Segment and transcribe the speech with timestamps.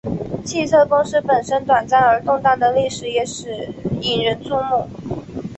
[0.43, 3.23] 汽车公司本身短暂而动荡的历史也
[4.01, 4.89] 引人注目。